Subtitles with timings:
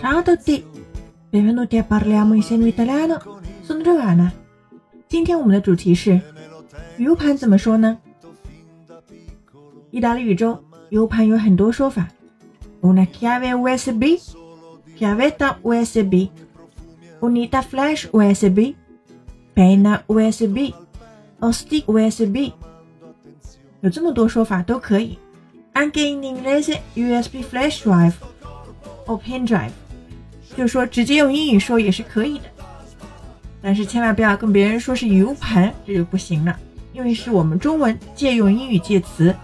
[0.00, 0.64] Ciao a tutti,
[1.30, 3.40] benvenuti a Parliamo insieme italiano.
[3.62, 4.32] Sono Giovanna。
[5.06, 6.20] 今天我们的主题是
[6.98, 7.98] U 盘怎么说呢？
[9.90, 10.60] 意大利语中
[10.90, 12.08] U 盘有很多说法
[12.80, 14.18] ：una chiave USB、
[14.98, 16.30] chiavetta USB、
[17.22, 18.74] unita flash USB、
[19.54, 20.74] penna USB、
[21.38, 22.52] o stick USB，
[23.80, 25.16] 有这么多说法都可以。
[25.72, 28.14] Anche in inglese USB flash drive
[29.06, 29.70] o pen drive。
[30.56, 32.44] 就是说直接用英语说也是可以的，
[33.62, 36.58] 但是千万不要跟别人说是 U 盘，这就不行了，
[36.92, 39.34] 因为是我们中文借用英语介词，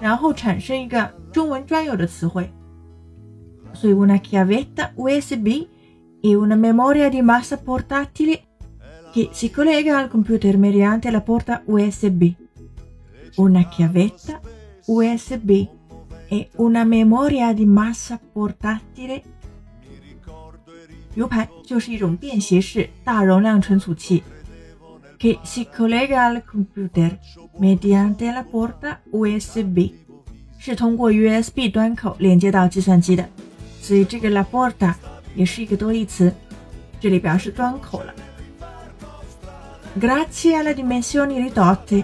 [0.00, 2.50] 然后产生一个中文专有的词汇。
[3.72, 5.68] 所以 una chiavetta USB
[6.21, 8.43] è una memoria di massa portatile
[9.11, 12.31] che si collega al computer mediante la porta USB.
[13.35, 14.39] Una chiavetta
[14.85, 15.67] USB
[16.27, 19.23] è una memoria di massa portatile
[21.15, 24.23] U 盘就是一种便携式大容量存储器，
[25.19, 27.19] che si collega al computer
[27.59, 29.93] mediante la porta USB，
[30.57, 33.29] 是通过 USB 端口连接到计算机的。
[33.79, 34.95] 所以这个 la porta
[35.35, 36.33] 也是一个多义词，
[36.99, 38.13] 这里表示端口了。
[39.95, 42.03] Grazie alle dimensioni ridotte,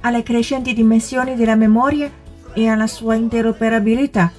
[0.00, 2.10] alle crescenti dimensioni della memoria
[2.52, 4.32] e alla sua interoperabilità,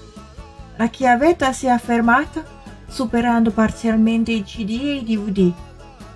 [0.78, 2.44] la chiavetta si è affermata
[2.88, 5.54] superando parzialmente i CD e i DVD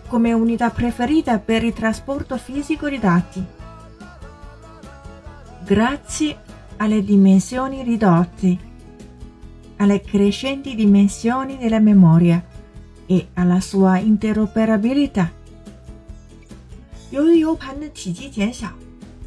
[0.07, 3.45] come unità preferita per il trasporto fisico di dati.
[5.63, 6.37] Grazie
[6.77, 8.57] alle dimensioni ridotte,
[9.83, 12.43] alle crescenti dimensioni della memoria
[13.05, 15.31] e alla sua interoperabilità.
[17.11, 18.69] 由于 U 盘的体积减小，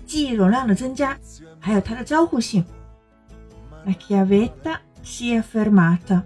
[0.06, 1.19] 记忆容量的增加，
[1.59, 2.65] 还有它的交互性，
[3.84, 6.25] la chiavetta si è fermata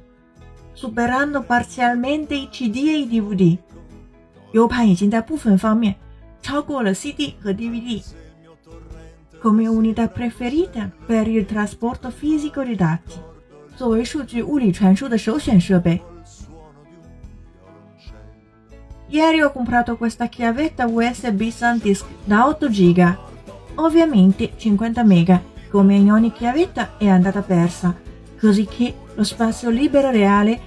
[0.75, 5.95] superando parzialmente i CD e i DVD。U 盘已经在部分方面
[6.43, 13.15] 超过了 CD 和 DVD。Come unità preferita per il trasporto fisico di dati，
[13.81, 16.01] 作为数据物理传输的首选设备。
[19.09, 23.17] Ieri ho comprato questa chiavetta USB SanDisk da 8 GB.
[23.77, 25.41] Ovviamente 50 MB,
[25.71, 27.95] come in ogni chiavetta, è andata persa,
[28.41, 30.59] così che lo spazio libero reale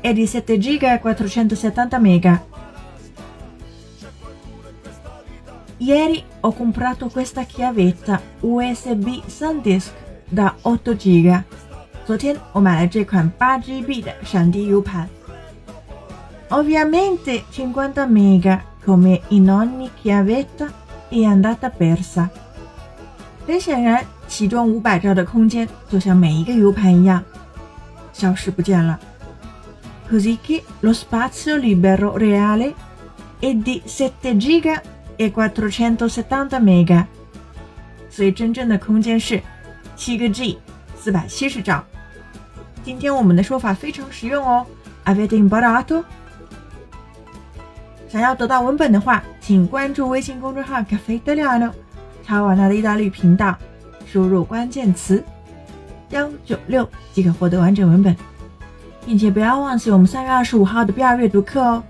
[0.00, 2.40] è di 7 GB e 470 MB.
[5.78, 9.92] Ieri ho comprato questa chiavetta USB SanDisk
[10.28, 11.42] da 8 GB.
[12.09, 15.07] 昨天我买了这款8 GB 的闪迪 U 盘。
[16.49, 20.71] Ovviamente cinquanta mega come in ogni chiavetta
[21.11, 22.27] è andata persa.
[23.45, 27.23] 很显然，其中五百兆的空间就像每一个 U 盘一样，
[28.11, 28.99] 消失不见了。
[30.09, 32.73] così che lo spazio libero reale
[33.39, 34.81] è di 7 giga
[35.15, 37.05] e 470 mega，
[38.09, 39.39] 所以真正的空间是
[39.95, 40.57] 七个 G，
[40.97, 41.83] 四百七十兆。
[42.89, 44.65] 今天我们的说法非常实用哦
[45.05, 46.03] ，avete imparato？
[48.09, 51.69] 想要得到文本的话，请关注微信公众号 “Cafe Italiano”，
[52.23, 53.55] 查瓦纳的意大利频道，
[54.07, 55.23] 输入关键词
[56.09, 58.17] 幺九六即可获得完整文本。
[59.05, 61.83] 并且不要忘记我们三月二十五号的第二阅读课哦。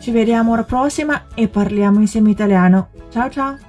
[0.00, 2.86] Ci vediamo la prossima e parliamo insieme italiano.
[3.10, 3.67] Ciao ciao!